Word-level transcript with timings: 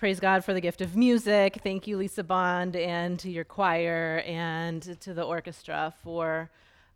Praise 0.00 0.18
God 0.18 0.46
for 0.46 0.54
the 0.54 0.62
gift 0.62 0.80
of 0.80 0.96
music. 0.96 1.58
Thank 1.62 1.86
you, 1.86 1.98
Lisa 1.98 2.24
Bond, 2.24 2.74
and 2.74 3.18
to 3.18 3.30
your 3.30 3.44
choir 3.44 4.22
and 4.26 4.98
to 5.02 5.12
the 5.12 5.22
orchestra 5.22 5.92
for 6.02 6.50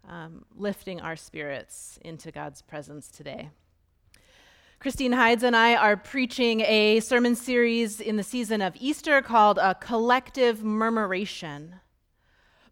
um, 0.08 0.47
lifting 0.57 1.03
our 1.03 1.15
spirits 1.15 1.99
into 2.01 2.33
God's 2.33 2.63
presence 2.63 3.09
today. 3.09 3.51
Christine 4.79 5.13
Hides 5.13 5.43
and 5.43 5.55
I 5.55 5.75
are 5.75 5.99
preaching 5.99 6.63
a 6.63 7.01
sermon 7.01 7.37
series 7.37 8.01
in 8.01 8.17
the 8.17 8.23
season 8.23 8.62
of 8.62 8.75
Easter 8.80 9.21
called 9.21 9.59
A 9.59 9.75
Collective 9.75 10.64
Murmuration. 10.64 11.75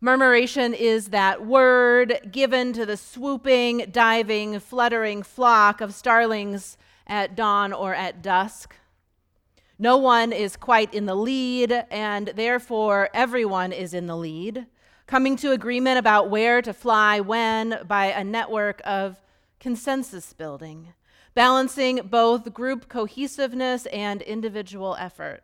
Murmuration 0.01 0.73
is 0.73 1.09
that 1.09 1.45
word 1.45 2.30
given 2.33 2.73
to 2.73 2.87
the 2.87 2.96
swooping, 2.96 3.91
diving, 3.93 4.61
fluttering 4.61 5.23
flock 5.23 5.83
of 5.83 5.93
starlings 5.93 6.79
at 7.07 7.37
dawn 7.37 7.75
or 7.75 7.95
at 7.95 8.23
dusk. 8.23 8.77
No 9.83 9.96
one 9.96 10.33
is 10.33 10.55
quite 10.55 10.95
in 10.95 11.07
the 11.07 11.15
lead, 11.17 11.73
and 11.91 12.29
therefore 12.29 13.09
everyone 13.12 13.73
is 13.73 13.93
in 13.93 14.06
the 14.06 14.16
lead, 14.16 14.66
coming 15.09 15.34
to 15.39 15.51
agreement 15.51 15.98
about 15.98 16.30
where 16.30 16.62
to 16.62 16.73
fly 16.73 17.19
when 17.19 17.80
by 17.89 18.06
a 18.06 18.23
network 18.23 18.80
of 18.84 19.20
consensus 19.59 20.34
building, 20.34 20.92
balancing 21.34 21.97
both 22.05 22.55
group 22.55 22.89
cohesiveness 22.89 23.87
and 23.87 24.23
individual 24.23 24.95
effort. 25.01 25.42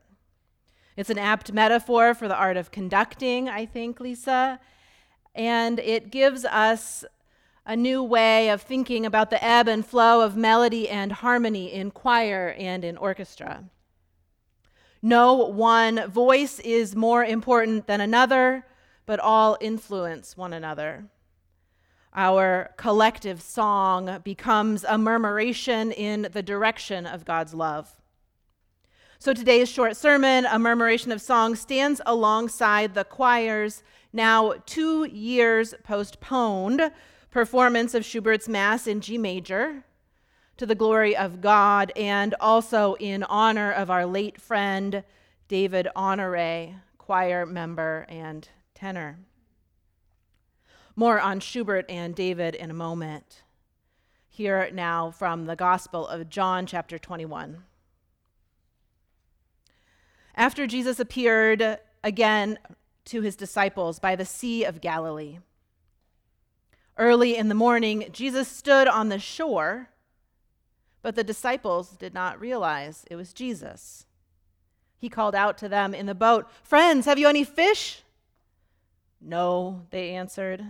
It's 0.97 1.11
an 1.11 1.19
apt 1.19 1.53
metaphor 1.53 2.15
for 2.15 2.29
the 2.29 2.37
art 2.37 2.57
of 2.57 2.70
conducting, 2.70 3.48
I 3.48 3.67
think, 3.67 3.98
Lisa, 3.98 4.61
and 5.34 5.81
it 5.81 6.12
gives 6.12 6.45
us 6.45 7.05
a 7.67 7.75
new 7.75 8.05
way 8.05 8.51
of 8.51 8.62
thinking 8.62 9.05
about 9.05 9.31
the 9.31 9.45
ebb 9.45 9.67
and 9.67 9.84
flow 9.84 10.20
of 10.20 10.37
melody 10.37 10.89
and 10.89 11.11
harmony 11.11 11.73
in 11.73 11.91
choir 11.91 12.55
and 12.57 12.84
in 12.84 12.97
orchestra. 12.97 13.65
No 15.02 15.34
one 15.34 16.11
voice 16.11 16.59
is 16.61 16.97
more 16.97 17.25
important 17.25 17.87
than 17.87 18.01
another, 18.01 18.67
but 19.06 19.20
all 19.20 19.56
influence 19.61 20.36
one 20.36 20.53
another. 20.53 21.05
Our 22.14 22.70
collective 22.77 23.41
song 23.41 24.20
becomes 24.25 24.84
a 24.84 24.98
murmuration 24.98 25.92
in 25.92 26.28
the 26.33 26.42
direction 26.42 27.06
of 27.06 27.25
God's 27.25 27.55
love. 27.55 27.92
So 29.20 29.33
today's 29.33 29.69
short 29.69 29.97
sermon, 29.97 30.47
A 30.47 30.58
Murmuration 30.58 31.12
of 31.12 31.20
Song, 31.20 31.55
stands 31.55 32.01
alongside 32.06 32.95
the 32.95 33.05
choir's 33.05 33.83
now 34.12 34.55
two 34.64 35.05
years 35.05 35.75
postponed 35.84 36.91
performance 37.30 37.95
of 37.95 38.05
Schubert's 38.05 38.48
Mass 38.48 38.86
in 38.86 39.01
G 39.01 39.19
major 39.19 39.84
to 40.59 40.67
the 40.67 40.75
glory 40.75 41.17
of 41.17 41.41
God 41.41 41.92
and 41.97 42.34
also 42.41 42.95
in 42.95 43.23
honor 43.23 43.73
of 43.73 43.91
our 43.91 44.05
late 44.05 44.41
friend 44.41 45.05
David 45.47 45.89
Honore, 45.97 46.75
choir 46.98 47.47
member 47.47 48.05
and 48.09 48.47
tenor. 48.75 49.20
More 50.97 51.20
on 51.20 51.39
Schubert 51.39 51.86
and 51.89 52.14
David 52.14 52.56
in 52.56 52.73
a 52.73 52.75
moment. 52.75 53.42
Here 54.29 54.69
now 54.73 55.12
from 55.12 55.47
the 55.47 55.55
Gospel 55.55 56.06
of 56.09 56.29
John, 56.29 56.67
chapter 56.67 56.98
21. 56.98 57.62
After 60.34 60.67
Jesus 60.67 60.98
appeared 60.98 61.79
again 62.03 62.59
to 63.06 63.23
his 63.23 63.36
disciples 63.36 64.01
by 64.01 64.17
the 64.17 64.25
Sea 64.25 64.64
of 64.64 64.81
Galilee, 64.81 65.39
early 66.97 67.36
in 67.36 67.48
the 67.48 67.55
morning, 67.55 68.09
Jesus 68.11 68.48
stood 68.48 68.89
on 68.89 69.09
the 69.09 69.20
shore 69.20 69.91
but 71.03 71.15
the 71.15 71.25
disciples 71.25 71.91
did 71.91 72.15
not 72.15 72.41
realize 72.41 73.05
it 73.11 73.17
was 73.17 73.33
Jesus. 73.33 74.07
He 74.99 75.09
called 75.09 75.35
out 75.35 75.57
to 75.59 75.69
them 75.69 75.95
in 75.95 76.07
the 76.07 76.15
boat, 76.15 76.51
Friends, 76.63 77.07
have 77.07 77.19
you 77.19 77.29
any 77.29 77.45
fish? 77.45 78.03
No, 79.21 79.87
they 79.91 80.11
answered. 80.11 80.65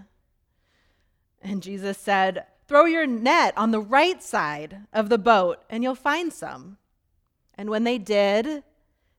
And 1.43 1.62
Jesus 1.62 1.97
said, 1.99 2.44
Throw 2.67 2.84
your 2.84 3.06
net 3.06 3.55
on 3.56 3.71
the 3.71 3.81
right 3.81 4.22
side 4.22 4.81
of 4.93 5.09
the 5.09 5.19
boat, 5.19 5.62
and 5.71 5.83
you'll 5.83 5.94
find 5.94 6.33
some. 6.33 6.77
And 7.55 7.71
when 7.71 7.84
they 7.84 7.97
did, 7.97 8.62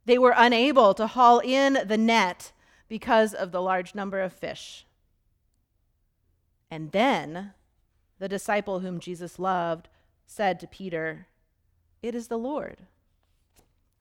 they 0.05 0.17
were 0.17 0.33
unable 0.37 0.93
to 0.93 1.07
haul 1.07 1.39
in 1.39 1.79
the 1.85 1.97
net 1.97 2.51
because 2.87 3.33
of 3.33 3.51
the 3.51 3.61
large 3.61 3.95
number 3.95 4.21
of 4.21 4.33
fish. 4.33 4.85
And 6.69 6.91
then 6.91 7.53
the 8.19 8.29
disciple 8.29 8.79
whom 8.79 8.99
Jesus 8.99 9.39
loved 9.39 9.87
said 10.29 10.59
to 10.59 10.67
Peter, 10.67 11.25
It 12.03 12.13
is 12.13 12.27
the 12.27 12.37
Lord. 12.37 12.83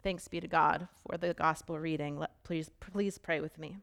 Thanks 0.03 0.29
be 0.29 0.41
to 0.41 0.47
God 0.47 0.87
for 1.07 1.17
the 1.17 1.33
gospel 1.33 1.79
reading. 1.79 2.19
Let, 2.19 2.45
please, 2.45 2.71
please 2.81 3.17
pray 3.17 3.41
with 3.41 3.59
me. 3.59 3.79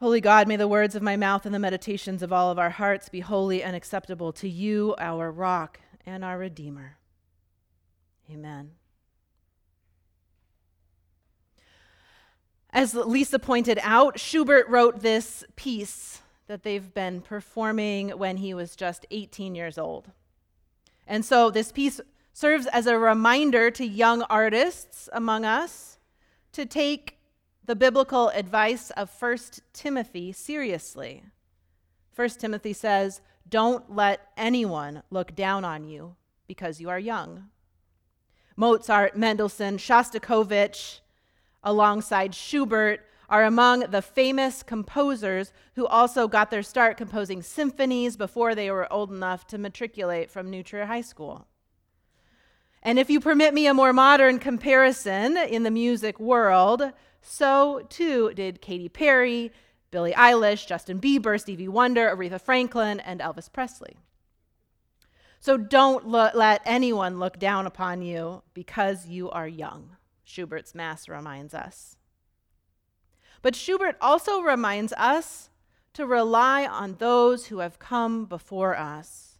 Holy 0.00 0.20
God, 0.20 0.46
may 0.46 0.56
the 0.56 0.68
words 0.68 0.94
of 0.94 1.02
my 1.02 1.16
mouth 1.16 1.44
and 1.44 1.54
the 1.54 1.58
meditations 1.58 2.22
of 2.22 2.32
all 2.32 2.50
of 2.50 2.60
our 2.60 2.70
hearts 2.70 3.08
be 3.08 3.20
holy 3.20 3.62
and 3.62 3.74
acceptable 3.74 4.32
to 4.34 4.48
you, 4.48 4.94
our 4.98 5.32
rock 5.32 5.80
and 6.06 6.24
our 6.24 6.38
Redeemer. 6.38 6.98
Amen. 8.30 8.70
As 12.70 12.94
Lisa 12.94 13.40
pointed 13.40 13.80
out, 13.82 14.18
Schubert 14.20 14.68
wrote 14.68 15.00
this 15.00 15.44
piece 15.56 16.20
that 16.46 16.62
they've 16.62 16.92
been 16.92 17.20
performing 17.20 18.10
when 18.10 18.38
he 18.38 18.54
was 18.54 18.76
just 18.76 19.06
18 19.10 19.54
years 19.54 19.78
old. 19.78 20.10
And 21.06 21.24
so 21.24 21.50
this 21.50 21.72
piece 21.72 22.00
serves 22.32 22.66
as 22.66 22.86
a 22.86 22.98
reminder 22.98 23.70
to 23.70 23.86
young 23.86 24.22
artists 24.22 25.08
among 25.12 25.44
us 25.44 25.98
to 26.52 26.66
take 26.66 27.18
the 27.64 27.76
biblical 27.76 28.28
advice 28.30 28.90
of 28.90 29.10
1 29.18 29.38
Timothy 29.72 30.32
seriously. 30.32 31.22
1 32.14 32.28
Timothy 32.30 32.72
says, 32.72 33.20
Don't 33.48 33.94
let 33.94 34.28
anyone 34.36 35.02
look 35.10 35.34
down 35.34 35.64
on 35.64 35.84
you 35.84 36.16
because 36.46 36.80
you 36.80 36.90
are 36.90 36.98
young. 36.98 37.44
Mozart, 38.56 39.16
Mendelssohn, 39.16 39.78
Shostakovich, 39.78 41.00
alongside 41.62 42.34
Schubert, 42.34 43.00
are 43.28 43.44
among 43.44 43.80
the 43.90 44.02
famous 44.02 44.62
composers 44.62 45.52
who 45.74 45.86
also 45.86 46.28
got 46.28 46.50
their 46.50 46.62
start 46.62 46.96
composing 46.96 47.42
symphonies 47.42 48.16
before 48.16 48.54
they 48.54 48.70
were 48.70 48.92
old 48.92 49.10
enough 49.10 49.46
to 49.48 49.58
matriculate 49.58 50.30
from 50.30 50.50
New 50.50 50.62
Trier 50.62 50.86
High 50.86 51.00
School. 51.00 51.46
And 52.82 52.98
if 52.98 53.08
you 53.08 53.18
permit 53.18 53.54
me 53.54 53.66
a 53.66 53.74
more 53.74 53.92
modern 53.94 54.38
comparison 54.38 55.36
in 55.36 55.62
the 55.62 55.70
music 55.70 56.20
world, 56.20 56.92
so 57.22 57.86
too 57.88 58.32
did 58.34 58.60
Katy 58.60 58.90
Perry, 58.90 59.52
Billie 59.90 60.12
Eilish, 60.12 60.66
Justin 60.66 61.00
Bieber, 61.00 61.40
Stevie 61.40 61.68
Wonder, 61.68 62.14
Aretha 62.14 62.40
Franklin, 62.40 63.00
and 63.00 63.20
Elvis 63.20 63.50
Presley. 63.50 63.96
So 65.40 65.56
don't 65.56 66.08
lo- 66.08 66.30
let 66.34 66.62
anyone 66.64 67.18
look 67.18 67.38
down 67.38 67.66
upon 67.66 68.02
you 68.02 68.42
because 68.54 69.06
you 69.06 69.30
are 69.30 69.48
young, 69.48 69.96
Schubert's 70.22 70.74
Mass 70.74 71.08
reminds 71.08 71.54
us. 71.54 71.96
But 73.44 73.54
Schubert 73.54 73.98
also 74.00 74.40
reminds 74.40 74.94
us 74.94 75.50
to 75.92 76.06
rely 76.06 76.64
on 76.64 76.94
those 76.94 77.48
who 77.48 77.58
have 77.58 77.78
come 77.78 78.24
before 78.24 78.74
us, 78.74 79.36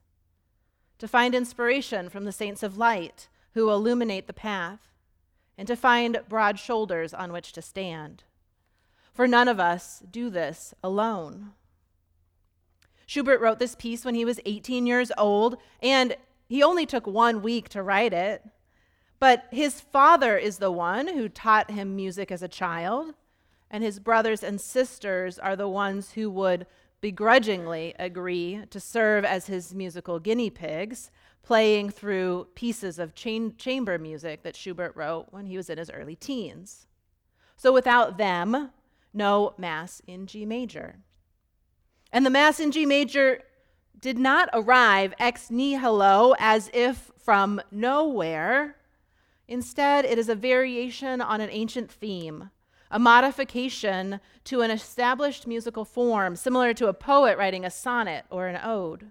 to 0.98 1.08
find 1.08 1.34
inspiration 1.34 2.10
from 2.10 2.26
the 2.26 2.30
saints 2.30 2.62
of 2.62 2.76
light 2.76 3.30
who 3.54 3.70
illuminate 3.70 4.26
the 4.26 4.34
path, 4.34 4.90
and 5.56 5.66
to 5.68 5.74
find 5.74 6.20
broad 6.28 6.58
shoulders 6.58 7.14
on 7.14 7.32
which 7.32 7.52
to 7.52 7.62
stand. 7.62 8.24
For 9.14 9.26
none 9.26 9.48
of 9.48 9.58
us 9.58 10.02
do 10.10 10.28
this 10.28 10.74
alone. 10.82 11.52
Schubert 13.06 13.40
wrote 13.40 13.58
this 13.58 13.74
piece 13.74 14.04
when 14.04 14.14
he 14.14 14.26
was 14.26 14.38
18 14.44 14.86
years 14.86 15.12
old, 15.16 15.56
and 15.82 16.14
he 16.46 16.62
only 16.62 16.84
took 16.84 17.06
one 17.06 17.40
week 17.40 17.70
to 17.70 17.82
write 17.82 18.12
it. 18.12 18.44
But 19.18 19.46
his 19.50 19.80
father 19.80 20.36
is 20.36 20.58
the 20.58 20.70
one 20.70 21.08
who 21.08 21.26
taught 21.30 21.70
him 21.70 21.96
music 21.96 22.30
as 22.30 22.42
a 22.42 22.48
child 22.48 23.14
and 23.70 23.82
his 23.82 23.98
brothers 23.98 24.42
and 24.42 24.60
sisters 24.60 25.38
are 25.38 25.56
the 25.56 25.68
ones 25.68 26.12
who 26.12 26.30
would 26.30 26.66
begrudgingly 27.00 27.94
agree 27.98 28.62
to 28.70 28.80
serve 28.80 29.24
as 29.24 29.46
his 29.46 29.74
musical 29.74 30.18
guinea 30.18 30.50
pigs, 30.50 31.10
playing 31.42 31.90
through 31.90 32.48
pieces 32.54 32.98
of 32.98 33.14
chamber 33.14 33.98
music 33.98 34.42
that 34.42 34.56
Schubert 34.56 34.96
wrote 34.96 35.26
when 35.30 35.44
he 35.44 35.56
was 35.56 35.68
in 35.68 35.76
his 35.76 35.90
early 35.90 36.16
teens. 36.16 36.86
So 37.56 37.72
without 37.72 38.16
them, 38.16 38.70
no 39.12 39.54
Mass 39.58 40.00
in 40.06 40.26
G 40.26 40.46
major. 40.46 40.96
And 42.10 42.24
the 42.24 42.30
Mass 42.30 42.58
in 42.58 42.70
G 42.70 42.86
major 42.86 43.42
did 44.00 44.18
not 44.18 44.48
arrive 44.52 45.14
ex 45.18 45.50
nihilo 45.50 46.34
as 46.38 46.70
if 46.72 47.10
from 47.18 47.60
nowhere. 47.70 48.76
Instead, 49.46 50.04
it 50.04 50.18
is 50.18 50.28
a 50.28 50.34
variation 50.34 51.20
on 51.20 51.40
an 51.40 51.50
ancient 51.50 51.90
theme 51.90 52.50
a 52.94 52.98
modification 53.00 54.20
to 54.44 54.60
an 54.60 54.70
established 54.70 55.48
musical 55.48 55.84
form, 55.84 56.36
similar 56.36 56.72
to 56.72 56.86
a 56.86 56.94
poet 56.94 57.36
writing 57.36 57.64
a 57.64 57.70
sonnet 57.70 58.24
or 58.30 58.46
an 58.46 58.60
ode. 58.62 59.10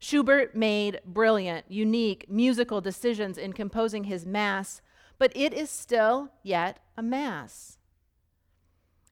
Schubert 0.00 0.56
made 0.56 1.00
brilliant, 1.06 1.66
unique 1.68 2.26
musical 2.28 2.80
decisions 2.80 3.38
in 3.38 3.52
composing 3.52 4.04
his 4.04 4.26
Mass, 4.26 4.82
but 5.18 5.30
it 5.36 5.54
is 5.54 5.70
still 5.70 6.30
yet 6.42 6.80
a 6.96 7.02
Mass. 7.02 7.78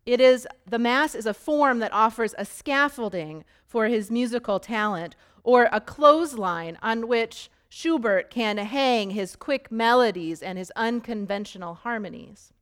It 0.04 0.20
is 0.20 0.48
the 0.68 0.80
Mass 0.80 1.14
is 1.14 1.26
a 1.26 1.32
form 1.32 1.78
that 1.78 1.92
offers 1.92 2.34
a 2.36 2.44
scaffolding 2.44 3.44
for 3.64 3.86
his 3.86 4.10
musical 4.10 4.58
talent 4.58 5.14
or 5.44 5.68
a 5.70 5.80
clothesline 5.80 6.76
on 6.82 7.06
which 7.06 7.48
Schubert 7.68 8.28
can 8.28 8.56
hang 8.56 9.10
his 9.10 9.36
quick 9.36 9.70
melodies 9.70 10.42
and 10.42 10.58
his 10.58 10.72
unconventional 10.74 11.74
harmonies. 11.74 12.52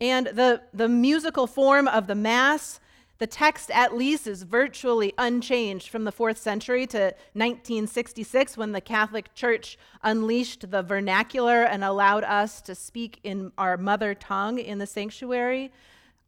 And 0.00 0.26
the, 0.26 0.62
the 0.72 0.88
musical 0.88 1.46
form 1.46 1.88
of 1.88 2.06
the 2.06 2.14
Mass 2.14 2.80
the 3.18 3.26
text, 3.26 3.70
at 3.70 3.96
least, 3.96 4.26
is 4.26 4.42
virtually 4.42 5.14
unchanged 5.16 5.88
from 5.88 6.04
the 6.04 6.12
fourth 6.12 6.36
century 6.36 6.86
to 6.88 7.14
1966 7.32 8.58
when 8.58 8.72
the 8.72 8.80
Catholic 8.80 9.34
Church 9.34 9.78
unleashed 10.02 10.70
the 10.70 10.82
vernacular 10.82 11.62
and 11.62 11.82
allowed 11.82 12.24
us 12.24 12.60
to 12.62 12.74
speak 12.74 13.18
in 13.22 13.52
our 13.56 13.78
mother 13.78 14.14
tongue 14.14 14.58
in 14.58 14.78
the 14.78 14.86
sanctuary, 14.86 15.72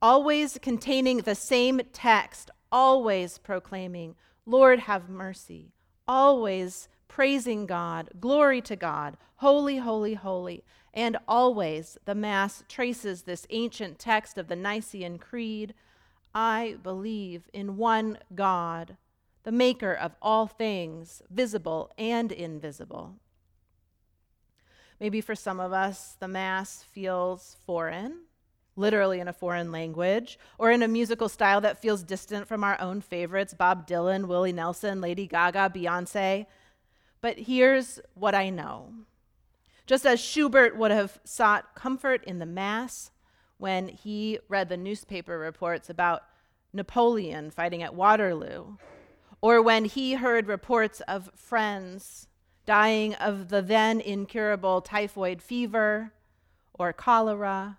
always 0.01 0.57
containing 0.63 1.19
the 1.19 1.35
same 1.35 1.83
text, 1.93 2.51
always 2.73 3.37
proclaiming, 3.37 4.15
Lord, 4.47 4.81
have 4.81 5.11
mercy, 5.11 5.73
always 6.07 6.89
praising 7.07 7.67
God, 7.67 8.09
glory 8.19 8.63
to 8.63 8.77
God, 8.77 9.19
holy, 9.37 9.77
holy, 9.77 10.15
holy. 10.15 10.65
And 10.95 11.17
always 11.29 11.99
the 12.05 12.15
Mass 12.15 12.65
traces 12.69 13.23
this 13.23 13.47
ancient 13.51 13.99
text 13.99 14.39
of 14.39 14.49
the 14.49 14.57
Nicene 14.57 15.19
Creed 15.19 15.75
I 16.35 16.77
believe 16.83 17.49
in 17.53 17.77
one 17.77 18.19
God, 18.35 18.97
the 19.45 19.53
maker 19.53 19.93
of 19.93 20.15
all 20.21 20.47
things, 20.47 21.23
visible 21.31 21.91
and 21.97 22.31
invisible. 22.31 23.17
Maybe 25.01 25.21
for 25.21 25.35
some 25.35 25.61
of 25.61 25.73
us, 25.73 26.17
the 26.19 26.29
Mass 26.29 26.85
feels 26.93 27.57
foreign, 27.65 28.23
literally 28.77 29.21
in 29.21 29.29
a 29.29 29.33
foreign 29.33 29.73
language, 29.73 30.39
or 30.59 30.71
in 30.71 30.83
a 30.83 30.89
musical 30.89 31.29
style 31.29 31.61
that 31.61 31.81
feels 31.81 32.03
distant 32.03 32.47
from 32.47 32.65
our 32.65 32.81
own 32.81 33.01
favorites 33.01 33.55
Bob 33.55 33.87
Dylan, 33.87 34.27
Willie 34.27 34.53
Nelson, 34.53 35.01
Lady 35.01 35.27
Gaga, 35.27 35.73
Beyonce. 35.75 36.47
But 37.21 37.39
here's 37.39 38.01
what 38.15 38.35
I 38.35 38.51
know. 38.51 38.93
Just 39.89 40.05
as 40.05 40.21
Schubert 40.21 40.77
would 40.77 40.91
have 40.91 41.19
sought 41.25 41.75
comfort 41.75 42.23
in 42.25 42.41
the 42.41 42.45
Mass, 42.45 43.11
when 43.57 43.89
he 43.89 44.39
read 44.47 44.69
the 44.69 44.77
newspaper 44.77 45.39
reports 45.39 45.89
about 45.89 46.25
Napoleon 46.75 47.51
fighting 47.51 47.83
at 47.83 47.95
Waterloo, 47.95 48.77
or 49.41 49.63
when 49.63 49.87
he 49.87 50.13
heard 50.13 50.47
reports 50.47 51.01
of 51.09 51.31
friends 51.35 52.29
dying 52.67 53.15
of 53.15 53.49
the 53.49 53.63
then 53.63 53.99
incurable 53.99 54.83
typhoid 54.83 55.41
fever 55.41 56.13
or 56.75 56.93
cholera, 56.93 57.79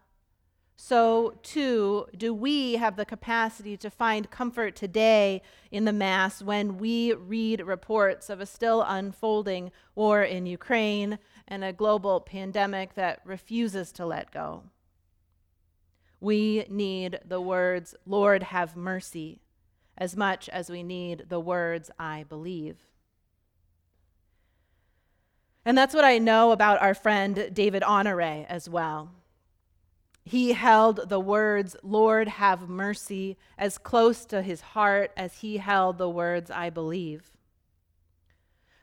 so 0.82 1.38
too 1.44 2.08
do 2.16 2.34
we 2.34 2.76
have 2.76 2.96
the 2.96 3.04
capacity 3.04 3.76
to 3.76 3.90
find 3.90 4.32
comfort 4.32 4.78
today 4.78 5.42
in 5.72 5.84
the 5.84 5.92
Mass 5.92 6.42
when 6.42 6.78
we 6.78 7.12
read 7.12 7.60
reports 7.60 8.30
of 8.30 8.40
a 8.40 8.46
still 8.46 8.82
unfolding 8.88 9.74
war 9.94 10.24
in 10.24 10.46
Ukraine 10.46 11.20
and 11.50 11.66
a 11.66 11.74
global 11.74 12.22
pandemic 12.22 12.94
that 12.94 13.20
refuses 13.26 13.92
to 13.92 14.06
let 14.06 14.32
go. 14.32 14.64
We 16.22 16.66
need 16.70 17.20
the 17.28 17.42
words, 17.42 17.94
Lord, 18.06 18.44
have 18.44 18.78
mercy, 18.78 19.42
as 19.98 20.16
much 20.16 20.48
as 20.48 20.70
we 20.70 20.82
need 20.82 21.26
the 21.28 21.42
words, 21.42 21.92
I 22.00 22.24
believe. 22.24 22.78
And 25.66 25.78
that's 25.78 25.94
what 25.94 26.06
I 26.06 26.20
know 26.20 26.54
about 26.54 26.82
our 26.82 26.94
friend 26.94 27.50
David 27.54 27.84
Honore 27.84 28.46
as 28.48 28.70
well. 28.70 29.19
He 30.30 30.54
held 30.54 31.10
the 31.10 31.20
words, 31.20 31.76
Lord, 31.82 32.28
have 32.28 32.70
mercy, 32.70 33.36
as 33.58 33.80
close 33.80 34.26
to 34.26 34.44
his 34.44 34.62
heart 34.62 35.12
as 35.18 35.40
he 35.40 35.58
held 35.58 35.98
the 35.98 36.08
words, 36.08 36.52
I 36.52 36.70
believe. 36.70 37.32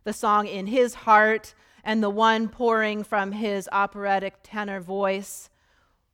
The 0.02 0.12
song 0.12 0.48
in 0.48 0.66
his 0.66 0.94
heart 0.94 1.54
and 1.84 2.02
the 2.02 2.10
one 2.10 2.48
pouring 2.48 3.04
from 3.04 3.30
his 3.30 3.68
operatic 3.70 4.38
tenor 4.42 4.80
voice 4.80 5.48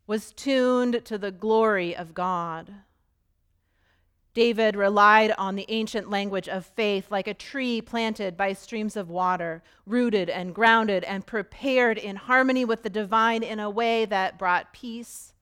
was 0.06 0.34
tuned 0.34 1.02
to 1.06 1.16
the 1.16 1.30
glory 1.30 1.96
of 1.96 2.12
God. 2.12 2.74
David 4.34 4.76
relied 4.76 5.32
on 5.32 5.56
the 5.56 5.66
ancient 5.68 6.08
language 6.08 6.48
of 6.48 6.64
faith 6.64 7.10
like 7.10 7.26
a 7.26 7.34
tree 7.34 7.82
planted 7.82 8.36
by 8.36 8.54
streams 8.54 8.96
of 8.96 9.10
water, 9.10 9.62
rooted 9.84 10.30
and 10.30 10.54
grounded 10.54 11.04
and 11.04 11.26
prepared 11.26 11.98
in 11.98 12.16
harmony 12.16 12.64
with 12.64 12.82
the 12.82 12.90
divine 12.90 13.42
in 13.42 13.60
a 13.60 13.68
way 13.68 14.04
that 14.06 14.38
brought 14.38 14.72
peace 14.72 15.34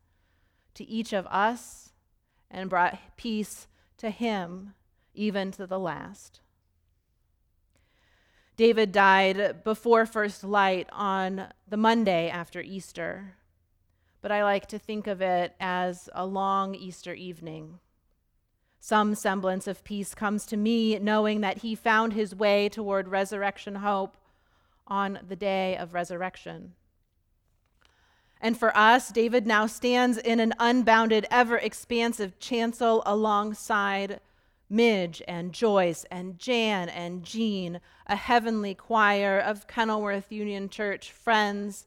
to 0.74 0.84
each 0.84 1.12
of 1.12 1.26
us 1.26 1.92
and 2.50 2.68
brought 2.68 2.98
peace 3.16 3.68
to 3.96 4.10
him, 4.10 4.74
even 5.14 5.52
to 5.52 5.66
the 5.66 5.78
last. 5.78 6.40
David 8.56 8.90
died 8.90 9.62
before 9.62 10.04
first 10.04 10.42
light 10.42 10.88
on 10.92 11.46
the 11.68 11.76
Monday 11.76 12.28
after 12.28 12.60
Easter 12.60 13.36
but 14.22 14.30
I 14.30 14.42
like 14.42 14.66
to 14.68 14.78
think 14.78 15.06
of 15.06 15.22
it 15.22 15.54
as 15.60 16.08
a 16.14 16.26
long 16.26 16.74
Easter 16.74 17.14
evening. 17.14 17.78
Some 18.82 19.14
semblance 19.14 19.66
of 19.66 19.84
peace 19.84 20.14
comes 20.14 20.46
to 20.46 20.56
me 20.56 20.98
knowing 20.98 21.42
that 21.42 21.58
he 21.58 21.74
found 21.74 22.14
his 22.14 22.34
way 22.34 22.70
toward 22.70 23.08
resurrection 23.08 23.76
hope 23.76 24.16
on 24.86 25.18
the 25.28 25.36
day 25.36 25.76
of 25.76 25.92
resurrection. 25.92 26.72
And 28.40 28.58
for 28.58 28.74
us, 28.74 29.10
David 29.10 29.46
now 29.46 29.66
stands 29.66 30.16
in 30.16 30.40
an 30.40 30.54
unbounded, 30.58 31.26
ever 31.30 31.58
expansive 31.58 32.38
chancel 32.38 33.02
alongside 33.04 34.18
Midge 34.70 35.20
and 35.28 35.52
Joyce 35.52 36.06
and 36.10 36.38
Jan 36.38 36.88
and 36.88 37.22
Jean, 37.22 37.80
a 38.06 38.16
heavenly 38.16 38.74
choir 38.74 39.38
of 39.38 39.66
Kenilworth 39.66 40.32
Union 40.32 40.70
Church 40.70 41.12
friends 41.12 41.86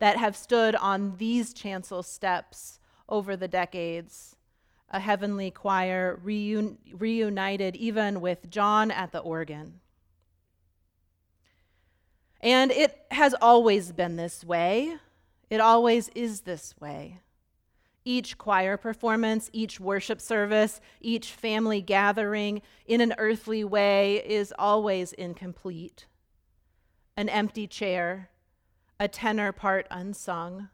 that 0.00 0.16
have 0.16 0.36
stood 0.36 0.74
on 0.74 1.18
these 1.18 1.54
chancel 1.54 2.02
steps 2.02 2.80
over 3.08 3.36
the 3.36 3.46
decades. 3.46 4.34
A 4.92 5.00
heavenly 5.00 5.50
choir 5.50 6.20
reun- 6.24 6.76
reunited 6.92 7.76
even 7.76 8.20
with 8.20 8.50
John 8.50 8.90
at 8.90 9.10
the 9.10 9.20
organ. 9.20 9.80
And 12.40 12.70
it 12.70 12.98
has 13.10 13.34
always 13.40 13.92
been 13.92 14.16
this 14.16 14.44
way. 14.44 14.96
It 15.48 15.60
always 15.60 16.08
is 16.14 16.42
this 16.42 16.74
way. 16.80 17.20
Each 18.04 18.36
choir 18.36 18.76
performance, 18.76 19.48
each 19.52 19.78
worship 19.78 20.20
service, 20.20 20.80
each 21.00 21.30
family 21.30 21.80
gathering 21.80 22.62
in 22.86 23.00
an 23.00 23.14
earthly 23.16 23.62
way 23.62 24.16
is 24.26 24.52
always 24.58 25.12
incomplete. 25.12 26.06
An 27.16 27.28
empty 27.28 27.68
chair, 27.68 28.30
a 28.98 29.06
tenor 29.06 29.52
part 29.52 29.86
unsung. 29.90 30.68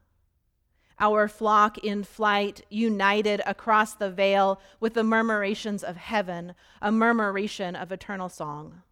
Our 1.01 1.29
flock 1.29 1.79
in 1.79 2.03
flight, 2.03 2.63
united 2.71 3.41
across 3.47 3.95
the 3.95 4.11
veil 4.11 4.61
with 4.81 4.95
the 4.95 5.05
murmurations 5.05 5.85
of 5.85 5.97
heaven, 5.97 6.55
a 6.83 6.91
murmuration 6.91 7.77
of 7.77 7.93
eternal 7.93 8.29
song. 8.29 8.83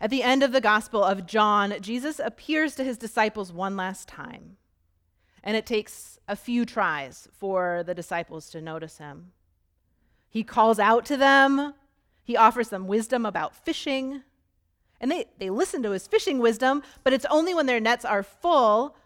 At 0.00 0.10
the 0.10 0.22
end 0.22 0.42
of 0.42 0.52
the 0.52 0.60
Gospel 0.60 1.02
of 1.02 1.26
John, 1.26 1.74
Jesus 1.80 2.18
appears 2.18 2.74
to 2.74 2.84
his 2.84 2.98
disciples 2.98 3.52
one 3.52 3.76
last 3.76 4.08
time. 4.08 4.56
And 5.42 5.56
it 5.56 5.66
takes 5.66 6.18
a 6.26 6.36
few 6.36 6.64
tries 6.64 7.28
for 7.32 7.82
the 7.86 7.94
disciples 7.94 8.50
to 8.50 8.60
notice 8.60 8.98
him. 8.98 9.32
He 10.28 10.42
calls 10.42 10.78
out 10.78 11.04
to 11.06 11.16
them, 11.16 11.74
he 12.22 12.36
offers 12.36 12.68
them 12.68 12.86
wisdom 12.86 13.24
about 13.24 13.54
fishing. 13.54 14.22
And 15.04 15.12
they, 15.12 15.26
they 15.38 15.50
listen 15.50 15.82
to 15.82 15.90
his 15.90 16.06
fishing 16.06 16.38
wisdom, 16.38 16.82
but 17.02 17.12
it's 17.12 17.26
only 17.26 17.52
when 17.52 17.66
their 17.66 17.78
nets 17.78 18.06
are 18.06 18.22
full 18.22 18.96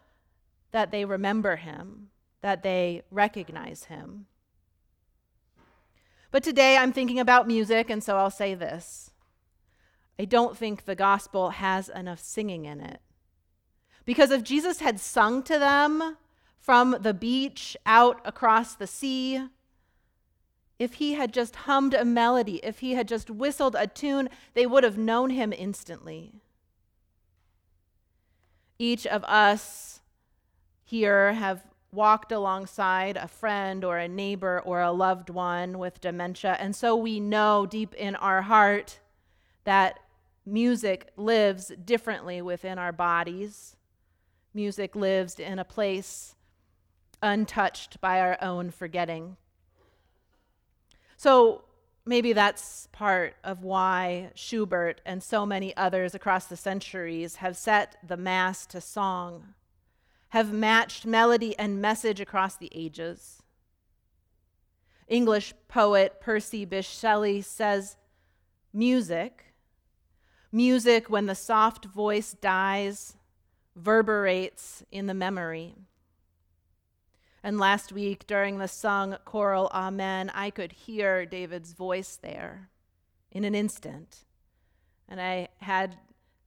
that 0.71 0.93
they 0.93 1.05
remember 1.05 1.57
him, 1.57 2.11
that 2.41 2.63
they 2.63 3.03
recognize 3.11 3.87
him. 3.87 4.27
But 6.31 6.45
today 6.45 6.77
I'm 6.77 6.93
thinking 6.93 7.19
about 7.19 7.49
music, 7.49 7.91
and 7.91 8.01
so 8.01 8.17
I'll 8.17 8.31
say 8.31 8.55
this. 8.55 9.11
I 10.21 10.25
don't 10.25 10.57
think 10.57 10.85
the 10.85 10.95
gospel 10.95 11.51
has 11.51 11.89
enough 11.89 12.21
singing 12.21 12.65
in 12.65 12.81
it. 12.81 13.01
Because 14.05 14.31
if 14.31 14.45
Jesus 14.45 14.79
had 14.79 15.01
sung 15.01 15.43
to 15.43 15.59
them 15.59 16.17
from 16.61 16.99
the 17.01 17.13
beach 17.13 17.77
out 17.85 18.21
across 18.25 18.77
the 18.77 18.87
sea, 18.87 19.49
if 20.79 20.95
he 20.95 21.15
had 21.15 21.33
just 21.33 21.57
hummed 21.57 21.95
a 21.95 22.05
melody, 22.05 22.61
if 22.63 22.79
he 22.79 22.93
had 22.95 23.09
just 23.09 23.31
whistled 23.31 23.75
a 23.79 23.87
tune, 23.87 24.29
they 24.55 24.67
would 24.67 24.85
have 24.85 24.97
known 24.97 25.31
him 25.31 25.53
instantly. 25.53 26.33
Each 28.79 29.07
of 29.07 29.25
us 29.25 30.01
here 30.85 31.33
have 31.33 31.65
walked 31.91 32.31
alongside 32.31 33.17
a 33.17 33.27
friend 33.27 33.83
or 33.85 33.99
a 33.99 34.07
neighbor 34.07 34.61
or 34.65 34.81
a 34.81 34.93
loved 34.93 35.31
one 35.31 35.79
with 35.79 36.01
dementia. 36.01 36.57
And 36.61 36.77
so 36.77 36.95
we 36.95 37.19
know 37.19 37.67
deep 37.67 37.95
in 37.95 38.15
our 38.17 38.43
heart 38.43 39.01
that 39.65 39.99
music 40.47 41.11
lives 41.17 41.73
differently 41.85 42.41
within 42.41 42.79
our 42.79 42.93
bodies. 42.93 43.77
Music 44.55 44.95
lives 44.95 45.41
in 45.41 45.59
a 45.59 45.65
place 45.65 46.35
untouched 47.23 48.01
by 48.01 48.21
our 48.21 48.39
own 48.41 48.71
forgetting. 48.71 49.37
So 51.19 51.65
maybe 52.07 52.33
that's 52.33 52.89
part 52.93 53.37
of 53.45 53.63
why 53.63 54.31
Schubert 54.35 55.03
and 55.05 55.23
so 55.23 55.45
many 55.45 55.77
others 55.77 56.15
across 56.15 56.47
the 56.47 56.57
centuries 56.57 57.37
have 57.37 57.59
set 57.59 57.99
the 58.03 58.17
Mass 58.17 58.65
to 58.69 58.81
song 58.81 59.53
have 60.31 60.53
matched 60.53 61.07
melody 61.07 61.59
and 61.59 61.81
message 61.81 62.21
across 62.21 62.57
the 62.57 62.71
ages. 62.75 63.43
English 65.07 65.55
poet 65.69 66.21
Percy 66.21 66.67
Bysshe 66.67 67.01
Shelley 67.01 67.41
says 67.41 67.97
music, 68.73 69.55
music 70.53 71.09
when 71.09 71.27
the 71.27 71.35
soft 71.35 71.87
voice 71.87 72.37
dies, 72.41 73.17
verberates 73.75 74.85
in 74.93 75.07
the 75.07 75.15
memory. 75.15 75.75
And 77.43 77.59
last 77.59 77.93
week, 77.93 78.27
during 78.27 78.59
the 78.59 78.69
sung 78.69 79.17
choral 79.25 79.71
Amen, 79.73 80.31
I 80.35 80.51
could 80.51 80.73
hear 80.73 81.25
David's 81.25 81.73
voice 81.73 82.17
there 82.17 82.69
in 83.31 83.45
an 83.45 83.55
instant. 83.55 84.25
And 85.09 85.21
I 85.21 85.49
had 85.59 85.97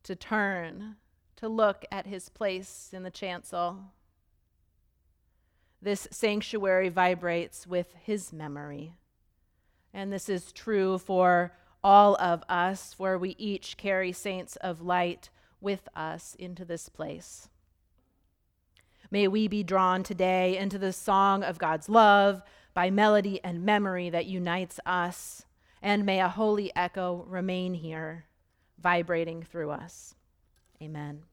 to 0.04 0.16
turn 0.16 0.98
to 1.38 1.48
look 1.48 1.86
at 1.92 2.06
his 2.06 2.30
place 2.30 2.90
in 2.94 3.04
the 3.04 3.10
chancel. 3.10 3.80
This 5.82 6.08
sanctuary 6.12 6.90
vibrates 6.90 7.66
with 7.66 7.96
his 8.04 8.32
memory. 8.32 8.94
And 9.94 10.12
this 10.12 10.30
is 10.30 10.52
true 10.52 10.98
for 10.98 11.54
all 11.84 12.16
of 12.16 12.44
us, 12.48 12.94
for 12.94 13.18
we 13.18 13.36
each 13.40 13.78
carry 13.78 14.12
saints 14.12 14.56
of 14.58 14.82
light 14.82 15.30
with 15.60 15.88
us 15.96 16.36
into 16.38 16.64
this 16.66 16.90
place. 16.90 17.50
May 19.12 19.28
we 19.28 19.50
be 19.50 19.62
drawn 19.62 20.04
today 20.04 20.58
into 20.58 20.80
the 20.80 20.94
song 20.94 21.44
of 21.44 21.60
God's 21.60 21.90
love 21.90 22.42
by 22.74 22.90
melody 22.90 23.44
and 23.44 23.66
memory 23.66 24.10
that 24.10 24.26
unites 24.26 24.80
us, 24.86 25.44
and 25.82 26.06
may 26.06 26.22
a 26.22 26.30
holy 26.30 26.74
echo 26.78 27.26
remain 27.28 27.74
here, 27.74 28.26
vibrating 28.80 29.44
through 29.44 29.72
us. 29.72 30.16
Amen. 30.82 31.24